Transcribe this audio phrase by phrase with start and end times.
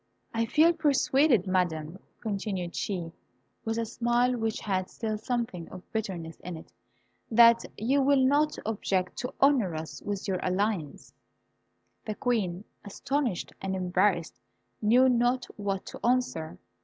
[0.33, 3.11] I feel persuaded, Madam," continued she,
[3.63, 6.73] with a smile which had still something of bitterness in it,
[7.29, 11.13] "that you will not object to honour us with your alliance."
[12.03, 14.39] The Queen, astonished and embarrassed,
[14.81, 16.57] knew not what to answer.